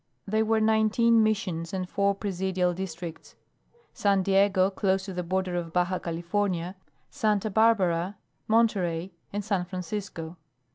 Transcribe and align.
There 0.25 0.45
were 0.45 0.59
nineteen 0.59 1.21
Missions 1.21 1.73
and 1.73 1.87
four 1.87 2.15
Presidial 2.15 2.73
districts 2.73 3.35
San 3.93 4.23
Diego, 4.23 4.71
close 4.71 5.05
to 5.05 5.13
the 5.13 5.21
border 5.21 5.53
of 5.55 5.71
Baja 5.73 5.99
California, 5.99 6.75
Santa 7.11 7.51
Barbara, 7.51 8.17
Monterey, 8.47 9.11
and 9.31 9.45
San 9.45 9.63
Francisco. 9.63 10.37